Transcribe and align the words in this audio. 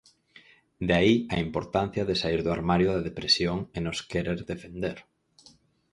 De 0.87 0.93
aí 0.99 1.13
a 1.33 1.35
importancia 1.47 2.03
de 2.09 2.19
saír 2.21 2.41
do 2.43 2.53
armario 2.57 2.89
da 2.91 3.05
depresión 3.09 3.57
e 3.77 3.79
nos 3.85 3.97
querer 4.11 4.37
defender. 4.51 4.97